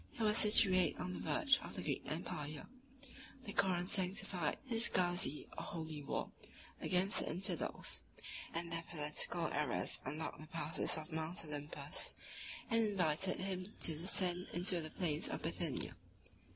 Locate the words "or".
5.55-5.63